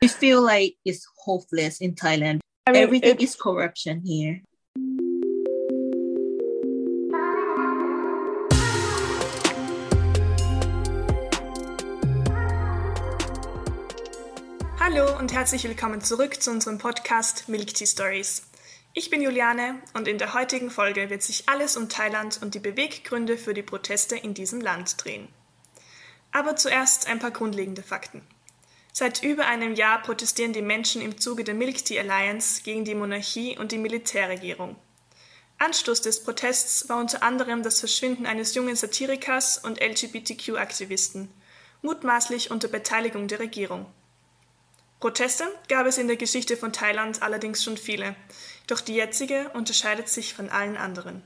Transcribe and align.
We 0.00 0.06
feel 0.06 0.40
like 0.40 0.76
it's 0.84 1.08
hopeless 1.24 1.80
in 1.80 1.96
Thailand. 1.96 2.38
I 2.68 2.70
mean, 2.70 2.82
Everything 2.84 3.18
is 3.18 3.34
corruption 3.36 4.00
here. 4.06 4.42
Hallo 14.78 15.18
und 15.18 15.32
herzlich 15.32 15.64
willkommen 15.64 16.00
zurück 16.00 16.40
zu 16.40 16.52
unserem 16.52 16.78
Podcast 16.78 17.48
Milk 17.48 17.74
Tea 17.74 17.86
Stories. 17.86 18.42
Ich 18.94 19.10
bin 19.10 19.20
Juliane 19.20 19.82
und 19.94 20.06
in 20.06 20.18
der 20.18 20.32
heutigen 20.32 20.70
Folge 20.70 21.10
wird 21.10 21.24
sich 21.24 21.48
alles 21.48 21.76
um 21.76 21.88
Thailand 21.88 22.40
und 22.40 22.54
die 22.54 22.60
Beweggründe 22.60 23.36
für 23.36 23.52
die 23.52 23.64
Proteste 23.64 24.14
in 24.14 24.32
diesem 24.32 24.60
Land 24.60 25.02
drehen. 25.02 25.26
Aber 26.30 26.54
zuerst 26.54 27.08
ein 27.08 27.18
paar 27.18 27.32
grundlegende 27.32 27.82
Fakten. 27.82 28.22
Seit 28.92 29.22
über 29.22 29.46
einem 29.46 29.74
Jahr 29.74 30.02
protestieren 30.02 30.52
die 30.52 30.62
Menschen 30.62 31.02
im 31.02 31.18
Zuge 31.18 31.44
der 31.44 31.54
Milk 31.54 31.84
Tea 31.84 32.00
Alliance 32.00 32.62
gegen 32.62 32.84
die 32.84 32.94
Monarchie 32.94 33.56
und 33.58 33.72
die 33.72 33.78
Militärregierung. 33.78 34.76
Anstoß 35.58 36.02
des 36.02 36.22
Protests 36.22 36.88
war 36.88 36.98
unter 36.98 37.22
anderem 37.22 37.62
das 37.62 37.80
Verschwinden 37.80 38.26
eines 38.26 38.54
jungen 38.54 38.76
Satirikers 38.76 39.58
und 39.58 39.80
LGBTQ-Aktivisten, 39.80 41.28
mutmaßlich 41.82 42.50
unter 42.50 42.68
Beteiligung 42.68 43.28
der 43.28 43.40
Regierung. 43.40 43.86
Proteste 45.00 45.44
gab 45.68 45.86
es 45.86 45.98
in 45.98 46.08
der 46.08 46.16
Geschichte 46.16 46.56
von 46.56 46.72
Thailand 46.72 47.22
allerdings 47.22 47.62
schon 47.62 47.76
viele, 47.76 48.16
doch 48.66 48.80
die 48.80 48.94
jetzige 48.94 49.48
unterscheidet 49.50 50.08
sich 50.08 50.34
von 50.34 50.48
allen 50.48 50.76
anderen. 50.76 51.22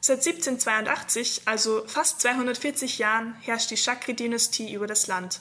Seit 0.00 0.18
1782, 0.18 1.42
also 1.46 1.82
fast 1.86 2.20
240 2.20 2.98
Jahren, 2.98 3.34
herrscht 3.40 3.70
die 3.70 3.76
Chakri-Dynastie 3.76 4.72
über 4.72 4.86
das 4.86 5.06
Land. 5.06 5.40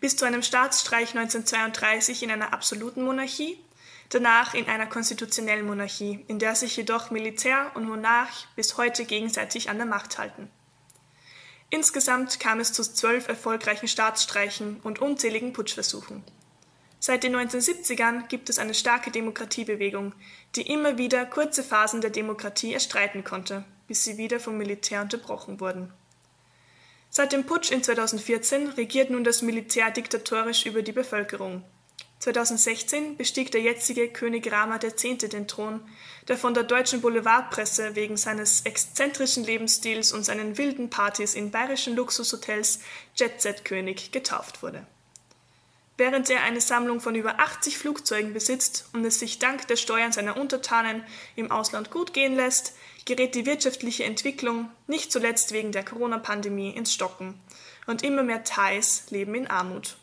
Bis 0.00 0.16
zu 0.16 0.24
einem 0.24 0.42
Staatsstreich 0.42 1.16
1932 1.16 2.22
in 2.22 2.30
einer 2.30 2.52
absoluten 2.52 3.02
Monarchie, 3.02 3.58
danach 4.10 4.54
in 4.54 4.66
einer 4.66 4.86
konstitutionellen 4.86 5.66
Monarchie, 5.66 6.24
in 6.28 6.38
der 6.38 6.54
sich 6.54 6.76
jedoch 6.76 7.10
Militär 7.10 7.72
und 7.74 7.88
Monarch 7.88 8.46
bis 8.54 8.76
heute 8.76 9.04
gegenseitig 9.04 9.70
an 9.70 9.76
der 9.78 9.86
Macht 9.86 10.18
halten. 10.18 10.50
Insgesamt 11.70 12.40
kam 12.40 12.60
es 12.60 12.72
zu 12.72 12.82
zwölf 12.82 13.28
erfolgreichen 13.28 13.88
Staatsstreichen 13.88 14.80
und 14.82 15.00
unzähligen 15.00 15.52
Putschversuchen. 15.52 16.24
Seit 17.00 17.22
den 17.22 17.36
1970ern 17.36 18.26
gibt 18.28 18.48
es 18.48 18.58
eine 18.58 18.74
starke 18.74 19.10
Demokratiebewegung, 19.10 20.14
die 20.56 20.62
immer 20.62 20.96
wieder 20.96 21.26
kurze 21.26 21.62
Phasen 21.62 22.00
der 22.00 22.10
Demokratie 22.10 22.72
erstreiten 22.72 23.22
konnte, 23.22 23.64
bis 23.86 24.02
sie 24.04 24.16
wieder 24.16 24.40
vom 24.40 24.56
Militär 24.56 25.02
unterbrochen 25.02 25.60
wurden. 25.60 25.92
Seit 27.10 27.32
dem 27.32 27.44
Putsch 27.44 27.70
in 27.70 27.82
2014 27.82 28.68
regiert 28.70 29.10
nun 29.10 29.24
das 29.24 29.42
Militär 29.42 29.90
diktatorisch 29.90 30.66
über 30.66 30.82
die 30.82 30.92
Bevölkerung. 30.92 31.64
2016 32.20 33.16
bestieg 33.16 33.52
der 33.52 33.60
jetzige 33.60 34.08
König 34.08 34.50
Rama 34.50 34.78
X. 34.82 35.02
den 35.02 35.46
Thron, 35.46 35.80
der 36.26 36.36
von 36.36 36.52
der 36.52 36.64
deutschen 36.64 37.00
Boulevardpresse 37.00 37.94
wegen 37.94 38.16
seines 38.16 38.62
exzentrischen 38.62 39.44
Lebensstils 39.44 40.12
und 40.12 40.24
seinen 40.24 40.58
wilden 40.58 40.90
Partys 40.90 41.34
in 41.34 41.50
bayerischen 41.50 41.94
Luxushotels 41.94 42.80
Jet-Set-König 43.14 44.10
getauft 44.10 44.62
wurde. 44.62 44.84
Während 45.96 46.30
er 46.30 46.42
eine 46.42 46.60
Sammlung 46.60 47.00
von 47.00 47.14
über 47.14 47.40
80 47.40 47.78
Flugzeugen 47.78 48.32
besitzt 48.32 48.88
und 48.92 49.04
es 49.04 49.18
sich 49.18 49.38
dank 49.38 49.66
der 49.66 49.76
Steuern 49.76 50.12
seiner 50.12 50.36
Untertanen 50.36 51.04
im 51.34 51.50
Ausland 51.50 51.90
gut 51.90 52.12
gehen 52.12 52.36
lässt, 52.36 52.74
gerät 53.08 53.34
die 53.34 53.46
wirtschaftliche 53.46 54.04
Entwicklung, 54.04 54.70
nicht 54.86 55.10
zuletzt 55.10 55.52
wegen 55.52 55.72
der 55.72 55.82
Corona-Pandemie, 55.82 56.70
ins 56.70 56.92
Stocken 56.92 57.40
und 57.86 58.02
immer 58.02 58.22
mehr 58.22 58.44
Thais 58.44 59.04
leben 59.08 59.34
in 59.34 59.46
Armut. 59.46 59.96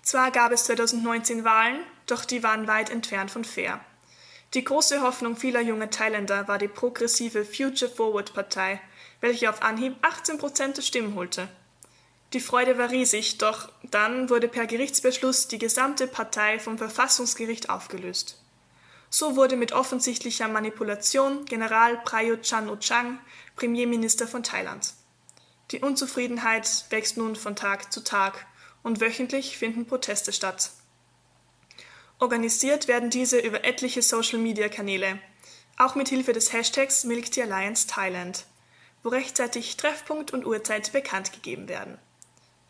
Zwar 0.00 0.30
gab 0.30 0.52
es 0.52 0.64
2019 0.64 1.44
Wahlen, 1.44 1.80
doch 2.06 2.24
die 2.24 2.44
waren 2.44 2.68
weit 2.68 2.88
entfernt 2.90 3.32
von 3.32 3.44
fair. 3.44 3.80
Die 4.54 4.62
große 4.62 5.02
Hoffnung 5.02 5.36
vieler 5.36 5.60
junger 5.60 5.90
Thailänder 5.90 6.46
war 6.46 6.56
die 6.56 6.68
progressive 6.68 7.44
Future 7.44 7.90
Forward 7.90 8.32
Partei, 8.32 8.80
welche 9.20 9.50
auf 9.50 9.62
Anhieb 9.62 9.96
18 10.02 10.38
Prozent 10.38 10.76
der 10.76 10.82
Stimmen 10.82 11.16
holte. 11.16 11.48
Die 12.32 12.40
Freude 12.40 12.78
war 12.78 12.90
riesig, 12.90 13.38
doch 13.38 13.72
dann 13.90 14.30
wurde 14.30 14.46
per 14.46 14.68
Gerichtsbeschluss 14.68 15.48
die 15.48 15.58
gesamte 15.58 16.06
Partei 16.06 16.60
vom 16.60 16.78
Verfassungsgericht 16.78 17.70
aufgelöst. 17.70 18.38
So 19.10 19.36
wurde 19.36 19.56
mit 19.56 19.72
offensichtlicher 19.72 20.48
Manipulation 20.48 21.44
General 21.46 21.96
Prayut 22.04 22.42
Chan-o-Chang 22.42 23.18
Premierminister 23.56 24.28
von 24.28 24.42
Thailand. 24.42 24.94
Die 25.70 25.80
Unzufriedenheit 25.80 26.86
wächst 26.90 27.16
nun 27.16 27.36
von 27.36 27.56
Tag 27.56 27.92
zu 27.92 28.02
Tag 28.02 28.46
und 28.82 29.00
wöchentlich 29.00 29.58
finden 29.58 29.86
Proteste 29.86 30.32
statt. 30.32 30.70
Organisiert 32.18 32.88
werden 32.88 33.10
diese 33.10 33.38
über 33.38 33.64
etliche 33.64 34.02
Social-Media-Kanäle, 34.02 35.18
auch 35.76 35.94
mit 35.94 36.08
Hilfe 36.08 36.32
des 36.32 36.52
Hashtags 36.52 37.04
Milk 37.04 37.30
Tea 37.30 37.42
Alliance 37.42 37.86
Thailand, 37.86 38.44
wo 39.02 39.10
rechtzeitig 39.10 39.76
Treffpunkt 39.76 40.32
und 40.32 40.44
Uhrzeit 40.44 40.92
bekannt 40.92 41.32
gegeben 41.32 41.68
werden. 41.68 41.98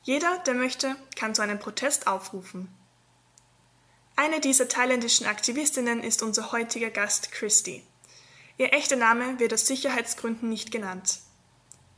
Jeder, 0.03 0.39
der 0.47 0.55
möchte, 0.55 0.97
kann 1.17 1.35
zu 1.35 1.43
einem 1.43 1.59
Protest 1.59 2.07
aufrufen. 2.07 2.69
Eine 4.19 4.41
dieser 4.41 4.67
thailändischen 4.67 5.29
Aktivistinnen 5.29 6.03
ist 6.03 6.25
unser 6.25 6.51
heutiger 6.51 6.91
Gast 6.91 7.31
Christy. 7.31 7.85
Ihr 8.57 8.73
echter 8.73 8.97
Name 8.97 9.39
wird 9.39 9.55
aus 9.55 9.69
Sicherheitsgründen 9.69 10.49
nicht 10.49 10.73
genannt. 10.73 11.21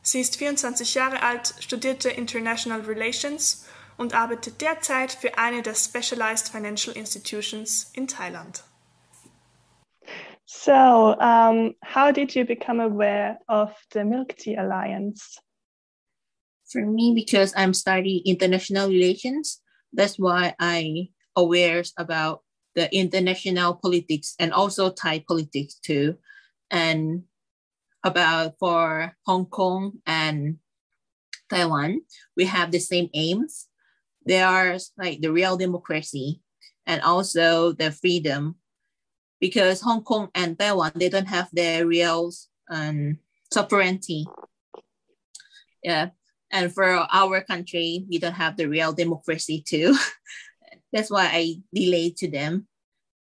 Sie 0.03 0.21
ist 0.21 0.37
24 0.37 0.93
Jahre 0.93 1.23
alt, 1.23 1.55
studierte 1.61 2.11
International 2.11 2.83
Relations 2.83 3.65
und 3.97 4.13
arbeitet 4.13 4.61
derzeit 4.61 5.13
für 5.13 5.39
eine 5.39 5.63
der 5.63 5.75
Specialized 5.75 6.51
Financial 6.51 6.95
Institutions 6.95 7.91
in 7.95 8.07
Thailand. 8.07 8.65
So, 10.45 11.17
um, 11.19 11.75
how 11.83 12.13
did 12.13 12.35
you 12.35 12.45
become 12.45 12.83
aware 12.83 13.39
of 13.49 13.71
the 13.95 14.05
Milk 14.05 14.37
Tea 14.37 14.59
Alliance? 14.59 15.41
For 16.71 16.85
me, 16.85 17.15
because 17.15 17.55
I'm 17.57 17.73
studying 17.73 18.21
international 18.27 18.91
relations, 18.91 19.63
that's 19.95 20.19
why 20.19 20.53
I 20.61 21.09
aware 21.37 21.83
about 21.97 22.43
the 22.75 22.93
international 22.95 23.75
politics 23.75 24.35
and 24.39 24.53
also 24.53 24.91
Thai 24.91 25.25
politics 25.27 25.75
too, 25.75 26.17
and 26.71 27.25
about 28.05 28.55
for 28.59 29.17
Hong 29.27 29.47
Kong 29.47 29.99
and 30.07 30.59
Taiwan, 31.49 32.03
we 32.37 32.45
have 32.45 32.71
the 32.71 32.79
same 32.79 33.11
aims 33.15 33.69
they 34.27 34.41
are 34.41 34.77
like 34.99 35.21
the 35.21 35.33
real 35.33 35.57
democracy 35.57 36.41
and 36.87 37.01
also 37.03 37.73
the 37.73 37.91
freedom 37.91 38.57
because 39.41 39.81
Hong 39.81 40.03
Kong 40.03 40.29
and 40.35 40.59
Taiwan 40.59 40.93
they 40.95 41.09
don't 41.09 41.29
have 41.29 41.49
their 41.53 41.87
real 41.87 42.31
um, 42.71 43.19
sovereignty. 43.53 44.27
Yeah, 45.83 46.11
and 46.53 46.73
for 46.73 46.87
our 46.87 47.41
country 47.41 48.05
we 48.09 48.19
don't 48.19 48.35
have 48.35 48.57
the 48.57 48.69
real 48.69 48.93
democracy 48.93 49.65
too. 49.67 49.97
That's 50.93 51.11
why 51.11 51.29
I 51.33 51.57
delayed 51.73 52.17
to 52.19 52.31
them. 52.31 52.67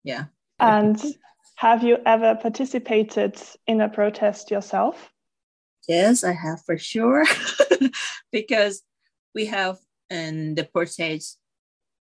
Yeah. 0.04 0.24
And 0.58 1.00
have 1.56 1.82
you 1.82 1.98
ever 2.06 2.34
participated 2.34 3.40
in 3.66 3.80
a 3.80 3.88
protest 3.88 4.50
yourself? 4.50 5.10
Yes, 5.88 6.24
I 6.24 6.32
have 6.32 6.62
for 6.64 6.78
sure. 6.78 7.24
because 8.32 8.82
we 9.34 9.46
have 9.46 9.78
and 10.12 10.56
the 10.56 10.64
process 10.64 11.38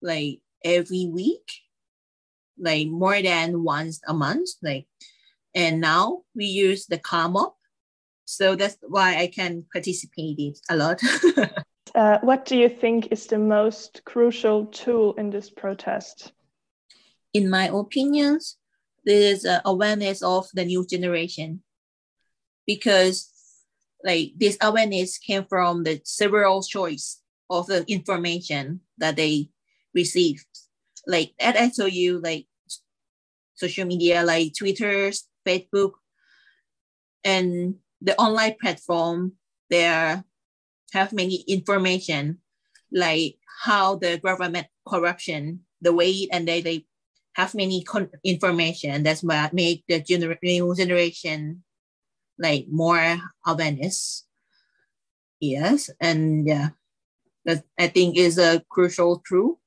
like 0.02 0.40
every 0.62 1.06
week, 1.06 1.48
like 2.58 2.88
more 2.88 3.20
than 3.22 3.64
once 3.64 4.00
a 4.06 4.12
month. 4.12 4.50
Like, 4.62 4.86
and 5.54 5.80
now 5.80 6.22
we 6.34 6.44
use 6.44 6.86
the 6.86 6.98
calm 6.98 7.36
up, 7.36 7.56
so 8.24 8.56
that's 8.56 8.76
why 8.82 9.16
I 9.16 9.28
can 9.28 9.64
participate 9.72 10.38
it 10.38 10.58
a 10.68 10.76
lot. 10.76 11.00
uh, 11.94 12.18
what 12.22 12.44
do 12.44 12.56
you 12.56 12.68
think 12.68 13.08
is 13.10 13.26
the 13.26 13.38
most 13.38 14.02
crucial 14.04 14.66
tool 14.66 15.14
in 15.14 15.30
this 15.30 15.50
protest? 15.50 16.32
In 17.32 17.48
my 17.48 17.68
opinions, 17.72 18.56
there 19.04 19.32
is 19.32 19.46
awareness 19.64 20.22
of 20.22 20.48
the 20.54 20.64
new 20.64 20.86
generation 20.86 21.62
because 22.66 23.30
like 24.02 24.32
this 24.36 24.56
awareness 24.60 25.18
came 25.18 25.44
from 25.44 25.84
the 25.84 26.00
several 26.04 26.62
choice 26.62 27.20
of 27.48 27.66
the 27.66 27.84
information 27.88 28.80
that 28.98 29.16
they 29.16 29.48
received. 29.94 30.46
Like 31.06 31.32
told 31.76 31.92
you, 31.92 32.20
like 32.20 32.46
social 33.54 33.86
media 33.86 34.22
like 34.24 34.52
Twitter, 34.56 35.10
Facebook, 35.46 35.92
and 37.22 37.76
the 38.00 38.18
online 38.18 38.56
platform, 38.60 39.32
there 39.70 40.24
have 40.94 41.12
many 41.12 41.44
information 41.48 42.38
like 42.92 43.36
how 43.64 43.96
the 43.96 44.18
government 44.18 44.68
corruption, 44.88 45.60
the 45.82 45.92
way 45.92 46.28
and 46.32 46.48
they, 46.48 46.60
they 46.62 46.86
have 47.34 47.54
many 47.54 47.82
con- 47.82 48.10
information. 48.24 49.02
That's 49.02 49.22
what 49.22 49.52
make 49.52 49.84
the 49.88 50.00
gener- 50.00 50.38
new 50.42 50.74
generation 50.76 51.64
like 52.38 52.66
more 52.70 53.18
awareness. 53.46 54.26
Yes, 55.40 55.90
and 56.00 56.46
yeah 56.46 56.70
That 57.46 57.64
I 57.78 57.88
think 57.88 58.16
is 58.16 58.38
a 58.38 58.64
crucial 58.70 59.20
truth 59.20 59.58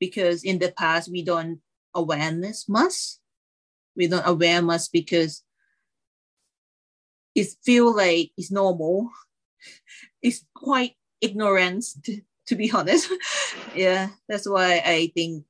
because 0.00 0.44
in 0.44 0.58
the 0.58 0.72
past 0.72 1.10
we 1.10 1.24
don't 1.24 1.60
awareness 1.94 2.68
much. 2.68 3.18
We 3.96 4.08
don't 4.08 4.26
aware 4.26 4.62
much 4.62 4.92
because 4.92 5.44
it 7.34 7.48
feel 7.64 7.94
like 7.94 8.32
it's 8.36 8.50
normal. 8.50 9.10
It's 10.22 10.44
quite 10.54 10.92
ignorance 11.20 11.94
to, 12.04 12.20
to 12.46 12.56
be 12.56 12.70
honest. 12.74 13.10
yeah, 13.74 14.08
that's 14.28 14.48
why 14.48 14.82
I 14.84 15.12
think 15.14 15.44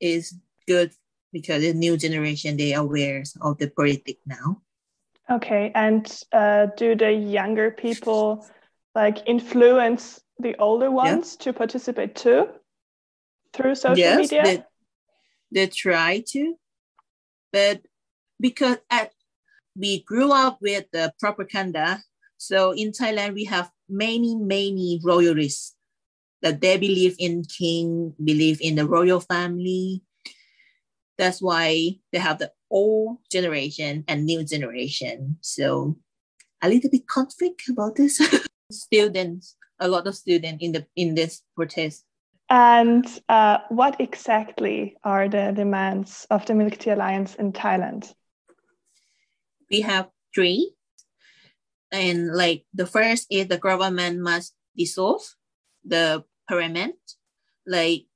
is 0.00 0.34
good 0.66 0.92
because 1.32 1.62
the 1.62 1.74
new 1.74 1.96
generation 1.96 2.56
they 2.56 2.74
are 2.74 2.82
aware 2.82 3.22
of 3.40 3.58
the 3.58 3.68
politics 3.68 4.20
now. 4.26 4.62
Okay, 5.30 5.72
and 5.74 6.04
uh, 6.32 6.66
do 6.76 6.94
the 6.94 7.12
younger 7.12 7.70
people 7.70 8.46
like 8.94 9.26
influence 9.26 10.20
the 10.38 10.56
older 10.58 10.90
ones 10.90 11.36
yeah. 11.38 11.44
to 11.44 11.52
participate 11.52 12.14
too 12.14 12.48
through 13.52 13.74
social 13.74 13.98
yes, 13.98 14.18
media? 14.18 14.42
They, 14.42 14.64
they 15.50 15.66
try 15.68 16.22
to, 16.28 16.54
but 17.52 17.80
because 18.40 18.78
at 18.90 19.12
we 19.76 20.02
grew 20.02 20.30
up 20.30 20.58
with 20.60 20.84
the 20.92 21.12
propaganda, 21.18 22.00
so 22.46 22.72
in 22.72 22.92
Thailand 22.92 23.34
we 23.34 23.44
have 23.44 23.70
many 23.88 24.36
many 24.36 25.00
royalists 25.02 25.74
that 26.42 26.60
they 26.60 26.76
believe 26.76 27.16
in 27.18 27.42
king, 27.44 28.14
believe 28.22 28.60
in 28.60 28.74
the 28.74 28.86
royal 28.86 29.20
family. 29.20 30.02
That's 31.16 31.40
why 31.40 31.96
they 32.12 32.18
have 32.18 32.38
the 32.38 32.52
old 32.70 33.18
generation 33.32 34.04
and 34.08 34.26
new 34.26 34.44
generation. 34.44 35.38
So 35.40 35.96
a 36.60 36.68
little 36.68 36.90
bit 36.90 37.06
conflict 37.06 37.68
about 37.68 37.96
this. 37.96 38.20
students, 38.72 39.56
a 39.80 39.88
lot 39.88 40.06
of 40.06 40.14
students 40.14 40.62
in 40.62 40.72
the 40.72 40.86
in 40.96 41.14
this 41.14 41.42
protest. 41.54 42.04
And 42.50 43.06
uh, 43.28 43.58
what 43.70 44.00
exactly 44.00 44.96
are 45.02 45.28
the 45.28 45.52
demands 45.54 46.26
of 46.30 46.44
the 46.44 46.54
Milk 46.54 46.76
Tea 46.76 46.90
Alliance 46.90 47.34
in 47.36 47.52
Thailand? 47.52 48.12
We 49.70 49.80
have 49.80 50.10
three. 50.34 50.73
And 51.94 52.34
like 52.34 52.66
the 52.74 52.90
first 52.90 53.30
is 53.30 53.46
the 53.46 53.62
government 53.62 54.18
must 54.18 54.58
dissolve 54.74 55.22
the 55.86 56.26
parliament. 56.50 56.98
Like 57.62 58.10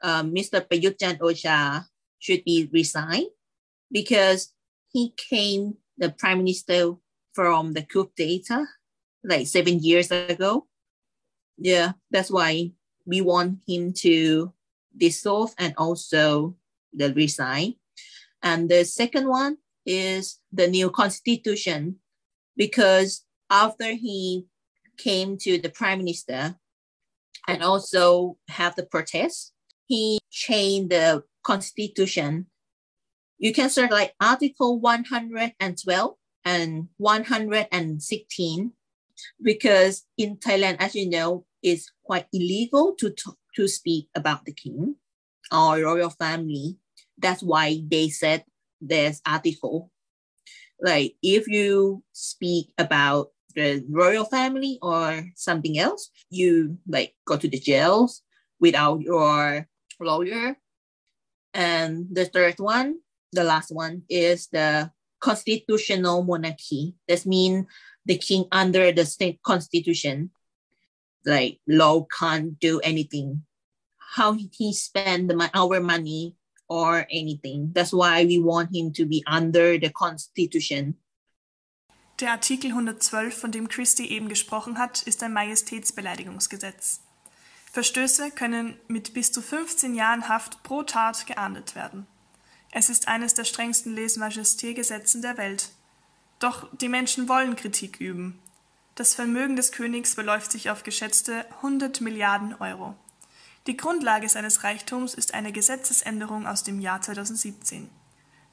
uh, 0.00 0.22
Mr. 0.22 0.62
Prayut 0.62 1.02
Ocha 1.18 1.84
should 2.22 2.44
be 2.44 2.70
resigned 2.72 3.34
because 3.90 4.54
he 4.94 5.12
came 5.18 5.82
the 5.98 6.10
prime 6.10 6.38
minister 6.38 6.94
from 7.34 7.74
the 7.74 7.82
coup 7.82 8.06
d'etat 8.14 8.66
like 9.24 9.48
seven 9.48 9.82
years 9.82 10.12
ago. 10.14 10.70
Yeah, 11.58 11.98
that's 12.12 12.30
why 12.30 12.70
we 13.04 13.20
want 13.20 13.58
him 13.66 13.92
to 14.06 14.54
dissolve 14.96 15.54
and 15.58 15.74
also 15.76 16.54
the 16.94 17.12
resign. 17.14 17.74
And 18.42 18.70
the 18.70 18.84
second 18.84 19.26
one 19.26 19.58
is 19.84 20.38
the 20.52 20.68
new 20.68 20.90
constitution 20.90 21.98
because 22.58 23.24
after 23.48 23.92
he 23.92 24.44
came 24.98 25.38
to 25.38 25.56
the 25.58 25.70
prime 25.70 25.98
minister 25.98 26.56
and 27.46 27.62
also 27.62 28.36
have 28.48 28.76
the 28.76 28.84
protest, 28.84 29.54
he 29.86 30.18
changed 30.30 30.90
the 30.90 31.22
constitution 31.42 32.46
you 33.38 33.54
can 33.54 33.70
search 33.70 33.90
like 33.90 34.14
Article 34.20 34.80
112 34.80 36.14
and 36.44 36.88
116 36.96 38.72
because 39.42 40.04
in 40.16 40.36
Thailand, 40.36 40.76
as 40.80 40.94
you 40.96 41.08
know, 41.08 41.44
it's 41.62 41.90
quite 42.04 42.26
illegal 42.32 42.94
to 42.98 43.10
talk, 43.10 43.36
to 43.54 43.68
speak 43.68 44.08
about 44.14 44.44
the 44.44 44.52
king 44.52 44.96
or 45.52 45.78
royal 45.78 46.10
family. 46.10 46.78
That's 47.16 47.42
why 47.42 47.80
they 47.88 48.08
said 48.08 48.44
there's 48.80 49.22
article. 49.24 49.90
Like 50.80 51.16
if 51.22 51.48
you 51.48 52.02
speak 52.12 52.72
about 52.78 53.30
the 53.54 53.84
royal 53.90 54.24
family 54.24 54.78
or 54.82 55.24
something 55.34 55.78
else, 55.78 56.10
you 56.30 56.78
like 56.86 57.14
go 57.26 57.36
to 57.36 57.48
the 57.48 57.58
jails 57.58 58.22
without 58.60 59.00
your 59.00 59.66
lawyer. 60.00 60.56
And 61.54 62.06
the 62.12 62.26
third 62.26 62.60
one 62.60 63.00
the 63.32 63.44
last 63.44 63.70
one 63.72 64.02
is 64.08 64.48
the 64.48 64.90
constitutional 65.20 66.22
monarchy. 66.22 66.94
That 67.08 67.26
means 67.26 67.66
the 68.06 68.16
king 68.16 68.46
under 68.52 68.92
the 68.92 69.04
state 69.04 69.42
constitution, 69.42 70.30
like 71.26 71.60
law 71.66 72.06
can't 72.06 72.58
do 72.58 72.80
anything. 72.80 73.44
How 73.98 74.32
he 74.32 74.72
spend 74.72 75.28
the, 75.28 75.50
our 75.54 75.80
money 75.80 76.34
or 76.68 77.06
anything. 77.10 77.72
That's 77.74 77.92
why 77.92 78.26
we 78.26 78.38
want 78.38 78.74
him 78.74 78.92
to 78.94 79.06
be 79.06 79.22
under 79.26 79.78
the 79.80 79.90
constitution. 79.90 80.96
Der 82.20 82.32
Artikel 82.32 82.70
112, 82.70 83.32
von 83.34 83.52
dem 83.52 83.68
Christy 83.68 84.06
eben 84.06 84.28
gesprochen 84.28 84.78
hat, 84.78 85.02
ist 85.02 85.22
ein 85.22 85.32
Majestätsbeleidigungsgesetz. 85.32 87.00
Verstöße 87.72 88.30
können 88.32 88.76
mit 88.88 89.14
bis 89.14 89.30
zu 89.30 89.40
15 89.40 89.94
Jahren 89.94 90.28
Haft 90.28 90.62
pro 90.62 90.82
Tat 90.82 91.26
geahndet 91.26 91.74
werden. 91.76 92.06
Es 92.72 92.90
ist 92.90 93.08
eines 93.08 93.34
der 93.34 93.44
strengsten 93.44 93.94
Lese-Majesté-Gesetzen 93.94 95.22
der 95.22 95.36
Welt. 95.38 95.70
Doch 96.38 96.68
die 96.76 96.88
Menschen 96.88 97.28
wollen 97.28 97.56
Kritik 97.56 98.00
üben. 98.00 98.38
Das 98.94 99.14
Vermögen 99.14 99.54
des 99.54 99.70
Königs 99.70 100.16
beläuft 100.16 100.50
sich 100.50 100.70
auf 100.70 100.82
geschätzte 100.82 101.46
100 101.58 102.00
Milliarden 102.00 102.54
Euro. 102.54 102.96
Die 103.68 103.76
Grundlage 103.76 104.30
seines 104.30 104.64
Reichtums 104.64 105.12
ist 105.12 105.34
eine 105.34 105.52
Gesetzesänderung 105.52 106.46
aus 106.46 106.64
dem 106.64 106.80
Jahr 106.80 107.02
2017. 107.02 107.90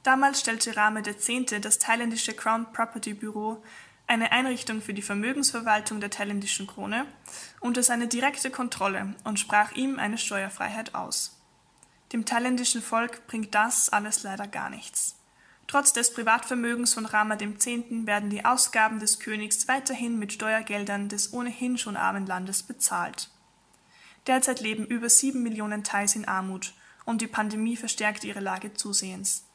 Damals 0.04 0.42
stellte 0.42 0.76
Rame 0.76 1.04
X. 1.08 1.30
das 1.62 1.80
thailändische 1.80 2.34
Crown 2.34 2.68
Property 2.74 3.14
Bureau, 3.14 3.64
eine 4.08 4.34
Einrichtung 4.34 4.82
für 4.82 4.94
die 4.94 5.02
Vermögensverwaltung 5.02 6.02
der 6.02 6.10
thailändischen 6.10 6.68
Krone, 6.68 7.06
unter 7.62 7.82
seine 7.82 8.10
direkte 8.10 8.52
Kontrolle 8.52 9.16
und 9.24 9.40
sprach 9.40 9.72
ihm 9.72 10.00
eine 10.00 10.18
Steuerfreiheit 10.18 10.96
aus. 10.96 11.40
Dem 12.12 12.26
thailändischen 12.26 12.82
Volk 12.82 13.26
bringt 13.26 13.56
das 13.56 13.88
alles 13.88 14.24
leider 14.24 14.48
gar 14.48 14.70
nichts. 14.70 15.16
Trotz 15.68 15.94
des 15.94 16.14
Privatvermögens 16.14 16.94
von 16.94 17.06
Rama 17.06 17.38
X. 17.40 17.68
werden 17.68 18.30
die 18.30 18.44
Ausgaben 18.44 19.00
des 19.00 19.22
Königs 19.22 19.70
weiterhin 19.70 20.20
mit 20.20 20.34
Steuergeldern 20.34 21.08
des 21.08 21.32
ohnehin 21.32 21.78
schon 21.78 21.96
armen 21.96 22.26
Landes 22.26 22.64
bezahlt. 22.64 23.30
Derzeit 24.28 24.60
leben 24.60 24.86
über 24.86 25.10
sieben 25.10 25.44
Millionen 25.44 25.84
Thais 25.84 26.16
in 26.16 26.26
Armut 26.26 26.74
und 27.06 27.22
die 27.22 27.28
Pandemie 27.28 27.76
verstärkt 27.76 28.24
ihre 28.24 28.40
Lage 28.40 28.74
zusehends. 28.74 29.46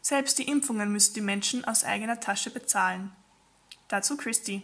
Selbst 0.00 0.38
die 0.38 0.48
Impfungen 0.48 0.90
müssen 0.92 1.14
die 1.14 1.20
Menschen 1.20 1.64
aus 1.64 1.84
eigener 1.84 2.18
Tasche 2.18 2.50
bezahlen. 2.50 3.12
Dazu 3.88 4.16
Christy. 4.16 4.62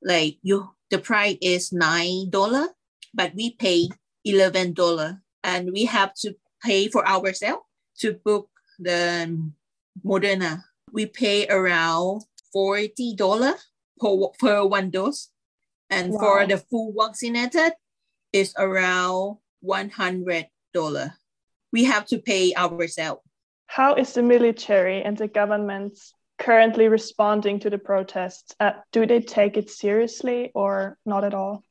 Like 0.00 0.38
you, 0.42 0.68
the 0.90 0.98
price 0.98 1.38
is 1.40 1.72
nine 1.72 2.30
dollar, 2.30 2.68
but 3.12 3.32
we 3.34 3.54
pay 3.56 3.88
eleven 4.24 4.74
dollar 4.74 5.22
and 5.42 5.72
we 5.72 5.86
have 5.86 6.12
to 6.22 6.34
pay 6.62 6.88
for 6.88 7.06
ourselves 7.06 7.64
to 8.00 8.12
book 8.12 8.48
the 8.78 9.26
Moderna. 10.04 10.64
We 10.92 11.06
pay 11.06 11.46
around 11.48 12.24
forty 12.52 13.14
dollar 13.14 13.54
per 13.98 14.28
per 14.38 14.64
one 14.64 14.90
dose, 14.90 15.30
and 15.88 16.12
wow. 16.12 16.18
for 16.18 16.46
the 16.46 16.58
full 16.58 16.92
vaccinated, 16.96 17.72
is 18.36 18.52
around 18.58 19.38
one 19.60 19.90
hundred 19.90 20.46
dollar. 20.72 21.14
We 21.72 21.84
have 21.84 22.04
to 22.06 22.18
pay 22.18 22.54
ourselves. 22.54 23.22
How 23.66 23.94
is 23.94 24.12
the 24.12 24.22
military 24.22 25.02
and 25.02 25.16
the 25.16 25.28
government 25.28 25.98
currently 26.38 26.88
responding 26.88 27.60
to 27.60 27.70
the 27.70 27.78
protests? 27.78 28.54
Uh, 28.60 28.72
do 28.92 29.06
they 29.06 29.20
take 29.20 29.56
it 29.56 29.70
seriously 29.70 30.52
or 30.54 30.98
not 31.04 31.24
at 31.24 31.34
all? 31.34 31.64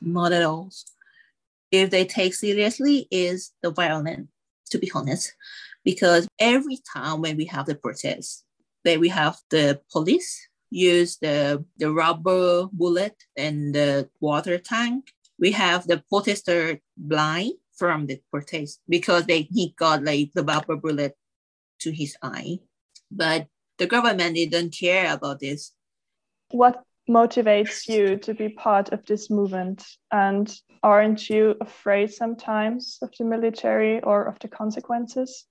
Not 0.00 0.32
at 0.32 0.42
all 0.42 0.70
if 1.72 1.90
they 1.90 2.04
take 2.04 2.34
seriously 2.34 3.08
is 3.10 3.52
the 3.62 3.70
violence, 3.70 4.28
to 4.70 4.78
be 4.78 4.90
honest. 4.94 5.34
Because 5.84 6.26
every 6.38 6.78
time 6.92 7.20
when 7.20 7.36
we 7.36 7.46
have 7.46 7.66
the 7.66 7.74
protest, 7.74 8.44
that 8.84 9.00
we 9.00 9.08
have 9.08 9.36
the 9.50 9.80
police 9.90 10.48
use 10.70 11.16
the, 11.18 11.64
the 11.78 11.90
rubber 11.92 12.66
bullet 12.72 13.16
and 13.36 13.74
the 13.74 14.08
water 14.20 14.58
tank. 14.58 15.12
We 15.38 15.52
have 15.52 15.86
the 15.86 16.02
protester 16.08 16.80
blind 16.96 17.52
from 17.74 18.06
the 18.06 18.20
protest 18.30 18.80
because 18.88 19.26
they 19.26 19.42
he 19.42 19.74
got 19.78 20.02
like 20.02 20.32
the 20.34 20.42
rubber 20.42 20.76
bullet 20.76 21.16
to 21.80 21.92
his 21.92 22.16
eye. 22.22 22.60
But 23.10 23.46
the 23.78 23.86
government 23.86 24.34
didn't 24.34 24.70
care 24.70 25.12
about 25.12 25.40
this. 25.40 25.72
What 26.50 26.82
motivates 27.08 27.88
you 27.88 28.16
to 28.18 28.34
be 28.34 28.48
part 28.48 28.92
of 28.92 29.04
this 29.04 29.30
movement? 29.30 29.84
And 30.10 30.52
aren't 30.82 31.28
you 31.28 31.54
afraid 31.60 32.12
sometimes 32.12 32.98
of 33.02 33.10
the 33.18 33.24
military 33.24 34.02
or 34.02 34.24
of 34.24 34.38
the 34.38 34.48
consequences? 34.48 35.44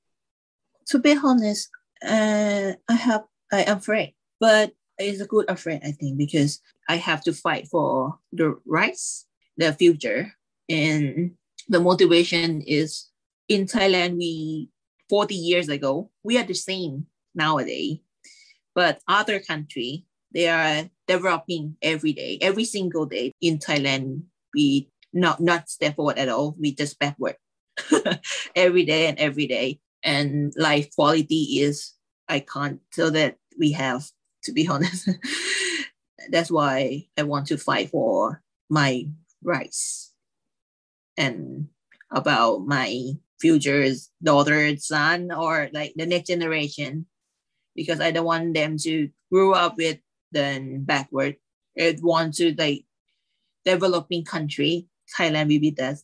To 0.88 1.00
be 1.00 1.16
honest, 1.24 1.70
uh, 2.04 2.74
I 2.90 2.94
have 2.94 3.24
I 3.52 3.62
am 3.64 3.78
afraid, 3.78 4.16
but 4.40 4.74
it's 4.98 5.22
a 5.22 5.26
good 5.26 5.50
afraid 5.50 5.82
I 5.84 5.92
think 5.92 6.18
because 6.18 6.62
I 6.88 6.98
have 6.98 7.24
to 7.24 7.34
fight 7.34 7.68
for 7.68 8.20
the 8.32 8.56
rights 8.66 9.28
the 9.58 9.74
future. 9.74 10.34
And 10.70 11.32
the 11.68 11.80
motivation 11.80 12.62
is 12.62 13.08
in 13.48 13.66
Thailand, 13.66 14.18
we 14.18 14.70
40 15.10 15.36
years 15.36 15.70
ago, 15.70 16.10
we 16.24 16.38
are 16.38 16.44
the 16.44 16.54
same 16.54 17.06
nowadays. 17.34 18.00
But 18.74 19.00
other 19.08 19.40
country, 19.40 20.06
they 20.34 20.50
are 20.50 20.90
developing 21.08 21.78
every 21.82 22.14
day, 22.14 22.38
every 22.42 22.66
single 22.66 23.06
day. 23.06 23.32
In 23.42 23.60
Thailand, 23.60 24.24
we 24.54 24.90
not 25.14 25.40
not 25.40 25.70
step 25.70 25.96
forward 25.96 26.18
at 26.18 26.30
all. 26.30 26.56
We 26.60 26.76
just 26.76 27.00
backward 27.00 27.38
every 28.56 28.84
day 28.86 29.08
and 29.08 29.18
every 29.18 29.48
day. 29.48 29.80
And 30.04 30.54
life 30.58 30.94
quality 30.94 31.62
is 31.64 31.94
I 32.28 32.40
can't 32.40 32.82
so 32.92 33.10
that 33.12 33.38
we 33.58 33.72
have, 33.72 34.04
to 34.44 34.52
be 34.52 34.68
honest. 34.68 35.10
That's 36.30 36.52
why 36.52 37.08
I 37.18 37.24
want 37.24 37.48
to 37.48 37.58
fight 37.58 37.92
for 37.92 38.42
my 38.70 39.08
rights 39.46 40.14
and 41.18 41.68
about 42.12 42.66
my 42.66 43.14
future's 43.40 44.10
daughter, 44.22 44.76
son, 44.78 45.32
or 45.32 45.70
like 45.74 45.94
the 45.96 46.06
next 46.06 46.28
generation, 46.28 47.06
because 47.76 48.00
I 48.00 48.12
don't 48.12 48.26
want 48.26 48.54
them 48.54 48.78
to 48.80 49.10
grow 49.32 49.54
up 49.54 49.78
with 49.78 50.00
the 50.32 50.78
backward. 50.80 51.38
I 51.78 51.96
want 52.02 52.36
to 52.36 52.56
like 52.58 52.86
developing 53.66 54.24
country. 54.24 54.88
Thailand 55.18 55.50
will 55.50 55.60
be 55.60 55.72
that. 55.78 55.98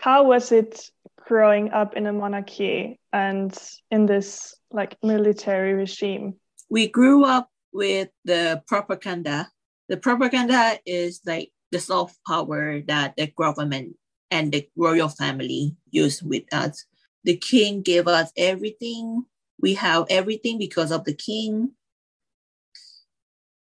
How 0.00 0.24
was 0.24 0.52
it 0.52 0.90
growing 1.16 1.70
up 1.70 1.96
in 1.96 2.06
a 2.06 2.12
monarchy 2.12 3.00
and 3.12 3.56
in 3.90 4.06
this 4.06 4.54
like 4.70 4.96
military 5.02 5.74
regime? 5.74 6.34
We 6.68 6.88
grew 6.88 7.24
up 7.24 7.48
with 7.72 8.08
the 8.24 8.62
propaganda. 8.66 9.48
The 9.88 9.96
propaganda 9.96 10.78
is 10.84 11.20
like 11.24 11.52
the 11.72 11.80
soft 11.80 12.18
power 12.26 12.80
that 12.82 13.16
the 13.16 13.26
government 13.36 13.96
and 14.30 14.52
the 14.52 14.68
royal 14.76 15.08
family 15.08 15.74
use 15.90 16.22
with 16.22 16.44
us. 16.52 16.84
The 17.24 17.36
king 17.36 17.82
gave 17.82 18.06
us 18.06 18.30
everything. 18.36 19.24
We 19.60 19.74
have 19.74 20.06
everything 20.10 20.58
because 20.58 20.92
of 20.92 21.04
the 21.04 21.14
king. 21.14 21.72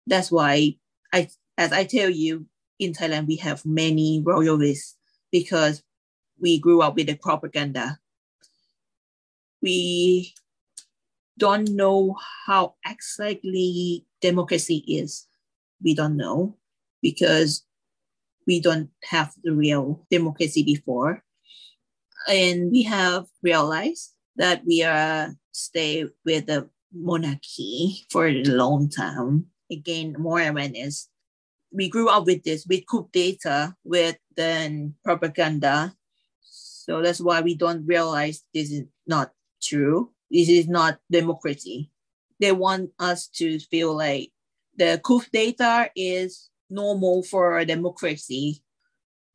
That's 0.08 0.32
why 0.32 0.78
I 1.14 1.30
as 1.58 1.74
I 1.74 1.84
tell 1.84 2.10
you, 2.10 2.46
in 2.80 2.94
Thailand 2.94 3.28
we 3.28 3.36
have 3.38 3.66
many 3.66 4.22
royalists 4.26 4.96
because 5.32 5.84
we 6.40 6.58
grew 6.58 6.82
up 6.82 6.96
with 6.96 7.08
the 7.08 7.16
propaganda. 7.16 8.00
We 9.62 10.34
don't 11.38 11.70
know 11.72 12.16
how 12.46 12.76
exactly 12.86 14.06
democracy 14.22 14.84
is. 14.88 15.28
We 15.84 15.96
don't 15.96 16.16
know 16.18 16.56
because 17.02 17.64
we 18.50 18.60
don't 18.60 18.90
have 19.06 19.30
the 19.46 19.54
real 19.54 20.02
democracy 20.10 20.64
before. 20.64 21.22
And 22.28 22.72
we 22.74 22.84
have 22.84 23.28
realized 23.46 24.18
that 24.36 24.66
we 24.66 24.82
are 24.84 25.38
stay 25.54 26.10
with 26.26 26.48
the 26.48 26.70
monarchy 26.92 28.08
for 28.10 28.26
a 28.28 28.44
long 28.44 28.90
time. 28.90 29.54
Again, 29.70 30.16
more 30.18 30.42
awareness. 30.42 31.08
We 31.72 31.88
grew 31.88 32.10
up 32.10 32.26
with 32.26 32.44
this, 32.44 32.66
with 32.66 32.90
coup 32.90 33.08
d'etat, 33.14 33.78
with 33.86 34.18
the 34.36 34.92
propaganda. 35.06 35.94
So 36.42 37.02
that's 37.02 37.22
why 37.22 37.42
we 37.42 37.54
don't 37.54 37.86
realize 37.86 38.44
this 38.54 38.72
is 38.72 38.90
not 39.06 39.32
true 39.62 40.10
this 40.32 40.50
is 40.50 40.68
not 40.68 41.00
democracy. 41.12 41.92
They 42.40 42.52
want 42.52 42.92
us 43.00 43.28
to 43.42 43.60
feel 43.60 43.96
like 43.96 44.32
the 44.78 45.02
coup 45.04 45.22
d'etat 45.34 45.90
is 45.96 46.50
normal 46.70 47.24
for 47.24 47.58
a 47.58 47.66
democracy. 47.66 48.64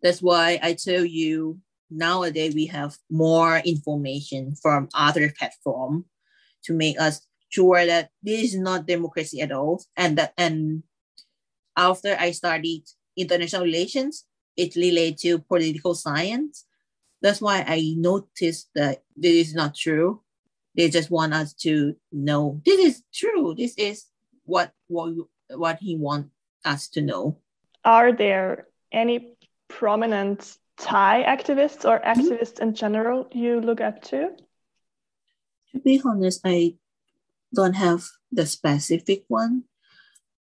That's 0.03 0.23
why 0.23 0.59
I 0.63 0.75
tell 0.75 1.05
you 1.05 1.61
nowadays 1.91 2.55
we 2.55 2.67
have 2.67 2.97
more 3.11 3.59
information 3.59 4.55
from 4.57 4.89
other 4.95 5.33
platform 5.37 6.07
to 6.65 6.73
make 6.73 7.01
us 7.01 7.27
sure 7.49 7.87
that 7.87 8.11
this 8.23 8.55
is 8.55 8.59
not 8.59 8.87
democracy 8.87 9.41
at 9.41 9.53
all. 9.53 9.83
And 9.97 10.19
that 10.19 10.35
and 10.37 10.83
after 11.77 12.17
I 12.19 12.31
studied 12.33 12.85
international 13.17 13.65
relations, 13.65 14.25
it 14.57 14.77
related 14.77 15.19
to 15.19 15.39
political 15.39 15.95
science. 15.95 16.67
That's 17.23 17.41
why 17.41 17.65
I 17.67 17.95
noticed 17.97 18.69
that 18.75 19.03
this 19.17 19.49
is 19.49 19.55
not 19.55 19.75
true. 19.75 20.21
They 20.77 20.91
just 20.91 21.11
want 21.11 21.33
us 21.33 21.55
to 21.63 21.95
know 22.13 22.61
this 22.67 22.81
is 22.81 23.03
true. 23.13 23.55
This 23.57 23.75
is 23.77 24.07
what 24.45 24.73
what 24.89 25.15
what 25.51 25.79
he 25.81 25.97
wants 25.97 26.34
us 26.65 26.89
to 26.89 27.03
know. 27.03 27.39
Are 27.85 28.13
there 28.13 28.67
any 28.93 29.37
prominent 29.69 30.57
Thai 30.77 31.25
activists 31.25 31.85
or 31.85 32.01
mm-hmm. 32.01 32.21
activists 32.21 32.61
in 32.61 32.75
general 32.75 33.29
you 33.33 33.61
look 33.61 33.81
up 33.81 34.03
to? 34.05 34.31
To 35.73 35.81
be 35.81 36.01
honest, 36.05 36.41
I 36.45 36.77
don't 37.55 37.75
have 37.75 38.05
the 38.33 38.47
specific 38.47 39.25
one, 39.29 39.65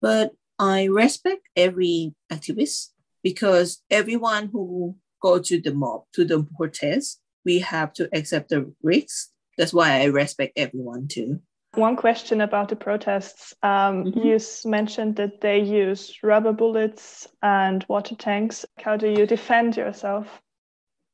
but 0.01 0.33
I 0.59 0.85
respect 0.85 1.49
every 1.55 2.15
activist 2.31 2.89
because 3.23 3.81
everyone 3.89 4.49
who 4.51 4.95
go 5.21 5.39
to 5.39 5.61
the 5.61 5.73
mob 5.73 6.03
to 6.13 6.25
the 6.25 6.45
protest, 6.55 7.21
we 7.45 7.59
have 7.59 7.93
to 7.93 8.09
accept 8.13 8.49
the 8.49 8.73
risks 8.81 9.33
that's 9.57 9.73
why 9.73 10.01
I 10.01 10.05
respect 10.05 10.53
everyone 10.57 11.07
too. 11.07 11.41
One 11.75 11.95
question 11.95 12.41
about 12.41 12.69
the 12.69 12.75
protests. 12.75 13.53
Um, 13.63 14.05
mm-hmm. 14.05 14.19
You 14.19 14.39
mentioned 14.69 15.15
that 15.15 15.41
they 15.41 15.59
use 15.59 16.19
rubber 16.21 16.53
bullets 16.53 17.27
and 17.41 17.83
water 17.89 18.15
tanks. 18.15 18.63
How 18.77 18.95
do 18.95 19.09
you 19.09 19.25
defend 19.25 19.75
yourself? 19.75 20.27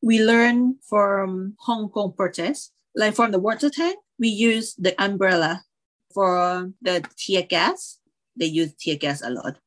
We 0.01 0.21
learn 0.21 0.75
from 0.87 1.55
Hong 1.59 1.89
Kong 1.89 2.13
protests, 2.15 2.71
like 2.95 3.15
from 3.15 3.31
the 3.31 3.39
water 3.39 3.69
tank, 3.69 3.97
we 4.17 4.27
use 4.27 4.75
the 4.75 5.01
umbrella. 5.01 5.63
For 6.13 6.71
the 6.81 7.05
tear 7.17 7.43
gas, 7.43 7.99
they 8.35 8.47
use 8.47 8.73
tear 8.73 8.95
gas 8.95 9.21
a 9.21 9.29
lot. 9.29 9.57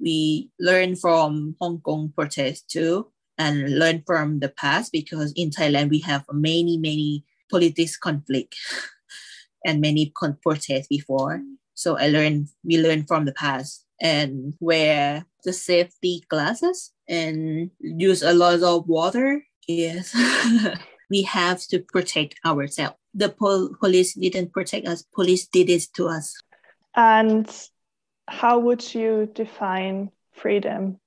We 0.00 0.50
learn 0.58 0.96
from 0.96 1.56
Hong 1.60 1.80
Kong 1.80 2.12
protests 2.16 2.62
too, 2.62 3.12
and 3.36 3.78
learn 3.78 4.02
from 4.06 4.40
the 4.40 4.48
past 4.48 4.92
because 4.92 5.32
in 5.36 5.50
Thailand 5.50 5.90
we 5.90 6.00
have 6.00 6.24
many, 6.32 6.78
many 6.78 7.24
politics 7.50 7.96
conflict 7.96 8.56
and 9.64 9.80
many 9.80 10.12
protests 10.42 10.86
before. 10.88 11.42
So 11.74 11.96
I 11.96 12.08
learned, 12.08 12.48
we 12.64 12.78
learned 12.78 13.06
from 13.06 13.24
the 13.24 13.32
past 13.32 13.84
and 14.00 14.54
wear 14.60 15.24
the 15.44 15.52
safety 15.52 16.24
glasses 16.28 16.92
and 17.08 17.70
use 17.80 18.22
a 18.22 18.34
lot 18.34 18.62
of 18.62 18.88
water. 18.88 19.42
Yes. 19.66 20.14
we 21.10 21.22
have 21.22 21.60
to 21.68 21.80
protect 21.80 22.36
ourselves. 22.44 22.96
The 23.14 23.28
pol- 23.28 23.74
police 23.80 24.14
didn't 24.14 24.52
protect 24.52 24.86
us, 24.86 25.02
police 25.14 25.46
did 25.46 25.70
it 25.70 25.86
to 25.96 26.08
us. 26.08 26.34
And 26.94 27.48
how 28.26 28.58
would 28.58 28.94
you 28.94 29.30
define 29.32 30.10
freedom? 30.32 31.00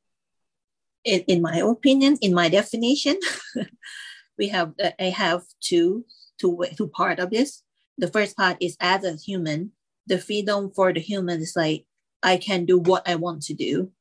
In, 1.03 1.21
in 1.21 1.41
my 1.41 1.57
opinion, 1.57 2.17
in 2.21 2.33
my 2.33 2.49
definition, 2.49 3.17
we 4.37 4.49
have 4.49 4.73
I 4.99 5.05
have 5.05 5.43
two 5.61 6.05
two 6.39 6.63
two 6.77 6.87
part 6.87 7.19
of 7.19 7.29
this. 7.29 7.63
The 8.01 8.09
first 8.09 8.35
part 8.35 8.57
is 8.59 8.75
as 8.81 9.05
a 9.05 9.15
human, 9.15 9.73
the 10.07 10.17
freedom 10.17 10.71
for 10.73 10.91
the 10.91 10.99
human 10.99 11.39
is 11.39 11.53
like 11.55 11.85
I 12.23 12.37
can 12.37 12.65
do 12.65 12.79
what 12.79 13.07
I 13.07 13.13
want 13.13 13.43
to 13.43 13.53
do. 13.53 13.91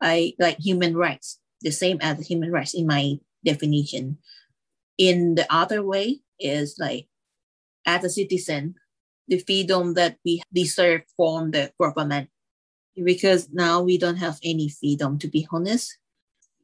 I 0.00 0.32
like 0.38 0.58
human 0.58 0.96
rights, 0.96 1.38
the 1.60 1.70
same 1.70 1.98
as 2.00 2.26
human 2.26 2.50
rights 2.50 2.72
in 2.72 2.86
my 2.86 3.20
definition. 3.44 4.18
In 4.96 5.34
the 5.34 5.46
other 5.52 5.84
way 5.84 6.20
is 6.40 6.76
like 6.80 7.08
as 7.84 8.04
a 8.04 8.10
citizen, 8.10 8.74
the 9.28 9.38
freedom 9.38 9.94
that 9.94 10.16
we 10.24 10.42
deserve 10.52 11.02
from 11.14 11.50
the 11.50 11.72
government. 11.78 12.30
Because 12.96 13.48
now 13.52 13.82
we 13.82 13.98
don't 13.98 14.16
have 14.16 14.38
any 14.42 14.70
freedom, 14.70 15.18
to 15.18 15.28
be 15.28 15.46
honest. 15.52 15.98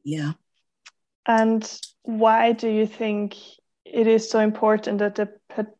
Yeah. 0.03 0.33
And 1.25 1.61
why 2.01 2.53
do 2.53 2.67
you 2.67 2.87
think 2.87 3.35
it 3.91 4.07
is 4.07 4.29
so 4.29 4.39
important 4.39 4.99
that 4.99 5.15
the 5.15 5.29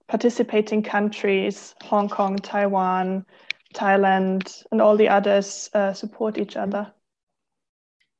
participating 0.07 0.83
countries, 0.83 1.75
Hong 1.83 2.09
Kong, 2.09 2.37
Taiwan, 2.37 3.25
Thailand, 3.73 4.63
and 4.71 4.81
all 4.81 4.97
the 4.97 5.09
others 5.09 5.69
uh, 5.73 5.93
support 5.93 6.37
each 6.37 6.57
other? 6.57 6.91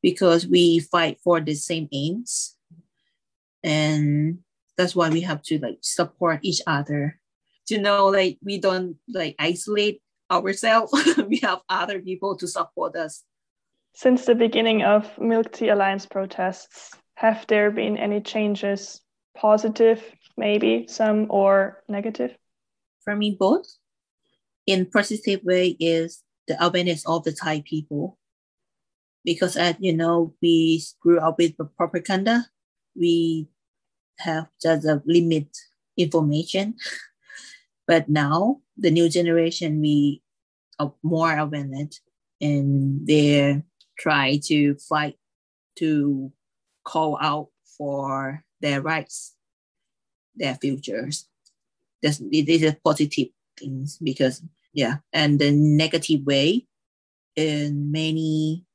Because 0.01 0.47
we 0.47 0.79
fight 0.79 1.19
for 1.23 1.41
the 1.41 1.55
same 1.55 1.89
aims. 1.91 2.55
And 3.63 4.39
that's 4.77 4.95
why 4.95 5.09
we 5.09 5.21
have 5.21 5.41
to 5.43 5.59
like 5.59 5.79
support 5.81 6.39
each 6.43 6.61
other 6.65 7.19
to 7.67 7.77
know 7.77 8.07
like 8.07 8.37
we 8.43 8.59
don't 8.59 8.97
like 9.07 9.35
isolate 9.37 10.01
ourselves. 10.31 10.93
we 11.27 11.37
have 11.37 11.59
other 11.67 11.99
people 11.99 12.37
to 12.37 12.47
support 12.47 12.95
us. 12.95 13.23
Since 13.95 14.25
the 14.25 14.35
beginning 14.35 14.83
of 14.83 15.17
Milk 15.19 15.51
Tea 15.51 15.69
Alliance 15.69 16.05
protests, 16.05 16.95
have 17.15 17.45
there 17.47 17.71
been 17.71 17.97
any 17.97 18.21
changes 18.21 19.01
positive, 19.39 20.03
maybe 20.37 20.85
some, 20.87 21.27
or 21.29 21.83
negative? 21.87 22.35
For 23.03 23.15
me, 23.15 23.35
both. 23.39 23.67
In 24.67 24.85
positive 24.85 25.41
way 25.43 25.77
is 25.79 26.23
the 26.47 26.63
awareness 26.63 27.07
of 27.07 27.23
the 27.23 27.31
Thai 27.31 27.61
people, 27.65 28.19
because 29.23 29.55
as 29.55 29.75
you 29.79 29.93
know, 29.93 30.35
we 30.41 30.83
grew 31.01 31.19
up 31.19 31.37
with 31.39 31.57
the 31.57 31.65
propaganda. 31.65 32.45
We 32.95 33.47
have 34.19 34.47
just 34.61 34.85
a 34.85 35.01
limit 35.05 35.47
information. 35.97 36.75
But 37.87 38.07
now 38.07 38.61
the 38.77 38.91
new 38.91 39.09
generation, 39.09 39.81
we 39.81 40.21
are 40.77 40.93
more 41.01 41.35
awareness 41.35 42.01
and 42.39 43.01
they 43.07 43.63
try 43.97 44.37
to 44.45 44.75
fight 44.75 45.17
to 45.77 46.31
call 46.83 47.17
out 47.19 47.49
for 47.77 48.45
their 48.61 48.81
rights, 48.81 49.35
their 50.35 50.55
futures. 50.55 51.27
This, 52.01 52.21
this 52.31 52.61
is 52.61 52.75
positive 52.83 53.29
things 53.57 53.97
because 54.01 54.41
yeah, 54.73 54.97
and 55.11 55.39
the 55.39 55.51
negative 55.51 56.25
way 56.25 56.65
in 57.35 57.91
many 57.91 58.65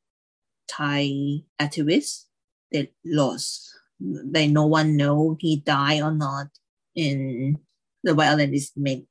Thai 0.69 1.43
activists 1.61 2.25
they 2.73 2.91
lost. 3.05 3.71
They 4.00 4.49
no 4.49 4.67
one 4.67 4.97
know 4.97 5.37
he 5.38 5.57
died 5.57 6.03
or 6.03 6.12
not. 6.12 6.49
And 6.97 7.59
the 8.03 8.14
violence 8.14 8.53
is 8.53 8.73
made 8.76 9.07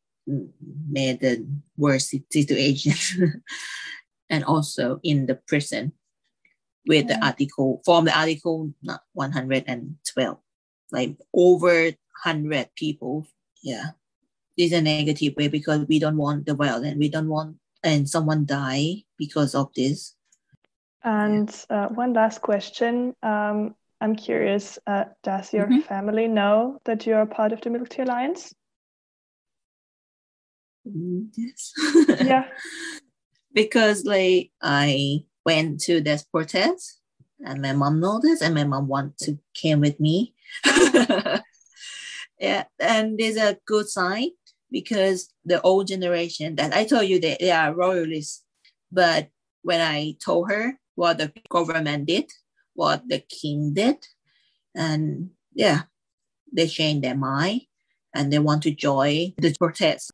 made 0.90 1.20
the 1.22 1.46
worst 1.78 2.16
situation. 2.32 3.44
and 4.30 4.44
also 4.44 5.00
in 5.04 5.26
the 5.26 5.36
prison 5.48 5.94
with 6.88 7.08
the 7.08 7.16
mm. 7.16 7.24
article 7.24 7.82
from 7.86 8.06
the 8.06 8.18
article 8.18 8.74
112 9.14 10.38
like 10.94 11.18
over 11.34 11.84
100 12.24 12.70
people. 12.76 13.28
Yeah. 13.62 13.98
This 14.58 14.72
is 14.72 14.80
a 14.80 14.82
negative 14.82 15.34
way 15.36 15.48
because 15.48 15.86
we 15.88 16.00
don't 16.00 16.18
want 16.18 16.46
the 16.46 16.54
violence. 16.54 16.98
We 16.98 17.10
don't 17.10 17.28
want 17.28 17.58
and 17.84 18.08
someone 18.08 18.46
die 18.46 19.04
because 19.18 19.56
of 19.56 19.74
this. 19.76 20.16
And 21.04 21.54
uh, 21.70 21.88
one 21.90 22.14
last 22.14 22.42
question. 22.42 23.16
Um, 23.22 23.76
i'm 24.04 24.16
curious 24.16 24.78
uh, 24.86 25.06
does 25.24 25.54
your 25.54 25.66
mm-hmm. 25.66 25.80
family 25.80 26.28
know 26.28 26.78
that 26.84 27.06
you're 27.06 27.22
a 27.22 27.28
part 27.28 27.54
of 27.54 27.62
the 27.62 27.70
milk 27.70 27.88
tea 27.90 28.02
alliance? 28.02 28.54
Yes. 30.86 31.74
Yeah. 32.22 32.46
Because 33.54 34.04
like 34.04 34.50
i 34.62 35.24
went 35.46 35.80
to 35.82 36.02
this 36.02 36.24
protest 36.24 37.00
and 37.46 37.62
my 37.62 37.72
mom 37.72 38.00
noticed 38.00 38.42
and 38.42 38.56
my 38.56 38.64
mom 38.64 38.88
want 38.88 39.16
to 39.20 39.38
came 39.54 39.80
with 39.80 40.00
me 40.00 40.34
yeah 42.40 42.64
and 42.80 43.18
there's 43.18 43.38
a 43.38 43.58
good 43.66 43.88
sign 43.88 44.30
because 44.72 45.30
the 45.46 45.62
old 45.62 45.88
generation 45.88 46.56
that 46.56 46.74
i 46.74 46.84
told 46.84 47.08
you 47.08 47.20
that 47.20 47.40
they 47.40 47.52
are 47.52 47.74
royalists 47.74 48.44
but 48.92 49.30
when 49.62 49.82
i 49.82 50.16
told 50.24 50.50
her 50.50 50.80
what 50.96 51.18
the 51.18 51.32
government 51.50 52.06
did 52.06 52.30
what 52.74 53.04
the 53.08 53.20
king 53.20 53.74
did 53.74 53.98
and 54.76 55.30
yeah 55.54 55.82
they 56.52 56.68
changed 56.68 57.04
their 57.04 57.16
mind 57.16 57.62
and 58.14 58.32
they 58.32 58.40
want 58.40 58.64
to 58.64 58.72
join 58.72 59.34
the 59.38 59.54
protest 59.60 60.12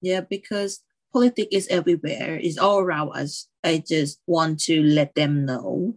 yeah 0.00 0.20
because 0.20 0.80
politics 1.12 1.48
is 1.52 1.68
everywhere 1.68 2.38
it's 2.42 2.58
all 2.58 2.80
around 2.80 3.10
us 3.14 3.48
I 3.64 3.82
just 3.86 4.20
want 4.26 4.60
to 4.64 4.82
let 4.82 5.14
them 5.14 5.44
know. 5.44 5.94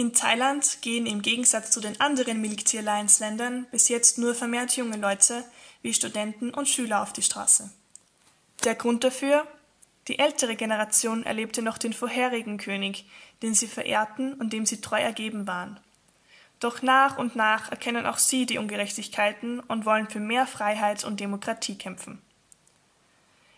In 0.00 0.14
Thailand 0.14 0.80
gehen 0.80 1.04
im 1.04 1.20
Gegensatz 1.20 1.72
zu 1.72 1.78
den 1.78 2.00
anderen 2.00 2.40
Milk 2.40 2.64
Tea 2.64 2.78
Alliance 2.78 3.22
Ländern 3.22 3.66
bis 3.70 3.90
jetzt 3.90 4.16
nur 4.16 4.34
vermehrt 4.34 4.74
junge 4.74 4.96
Leute 4.96 5.44
wie 5.82 5.92
Studenten 5.92 6.54
und 6.54 6.70
Schüler 6.70 7.02
auf 7.02 7.12
die 7.12 7.20
Straße. 7.20 7.70
Der 8.64 8.76
Grund 8.76 9.04
dafür? 9.04 9.46
Die 10.08 10.18
ältere 10.18 10.56
Generation 10.56 11.22
erlebte 11.24 11.60
noch 11.60 11.76
den 11.76 11.92
vorherigen 11.92 12.56
König, 12.56 13.04
den 13.42 13.52
sie 13.52 13.66
verehrten 13.66 14.32
und 14.32 14.54
dem 14.54 14.64
sie 14.64 14.80
treu 14.80 14.98
ergeben 14.98 15.46
waren. 15.46 15.78
Doch 16.60 16.80
nach 16.80 17.18
und 17.18 17.36
nach 17.36 17.70
erkennen 17.70 18.06
auch 18.06 18.16
sie 18.16 18.46
die 18.46 18.56
Ungerechtigkeiten 18.56 19.60
und 19.60 19.84
wollen 19.84 20.08
für 20.08 20.18
mehr 20.18 20.46
Freiheit 20.46 21.04
und 21.04 21.20
Demokratie 21.20 21.76
kämpfen. 21.76 22.22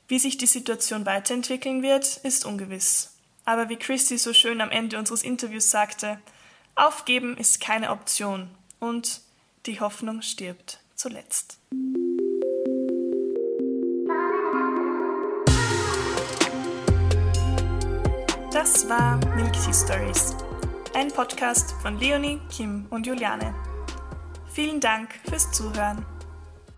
Wie 0.08 0.18
sich 0.18 0.38
die 0.38 0.46
Situation 0.46 1.06
weiterentwickeln 1.06 1.82
wird, 1.82 2.16
ist 2.24 2.44
ungewiss. 2.44 3.11
Aber 3.44 3.68
wie 3.68 3.76
Christy 3.76 4.18
so 4.18 4.32
schön 4.32 4.60
am 4.60 4.70
Ende 4.70 4.98
unseres 4.98 5.22
Interviews 5.22 5.70
sagte, 5.70 6.18
aufgeben 6.74 7.36
ist 7.36 7.60
keine 7.60 7.90
Option 7.90 8.48
und 8.78 9.20
die 9.66 9.80
Hoffnung 9.80 10.22
stirbt 10.22 10.80
zuletzt. 10.94 11.58
Das 18.52 18.88
war 18.88 19.16
Milk 19.34 19.52
Tea 19.54 19.72
Stories, 19.72 20.36
ein 20.94 21.08
Podcast 21.08 21.74
von 21.82 21.98
Leonie, 21.98 22.40
Kim 22.50 22.86
und 22.90 23.06
Juliane. 23.06 23.54
Vielen 24.52 24.78
Dank 24.78 25.18
fürs 25.28 25.50
Zuhören. 25.50 26.04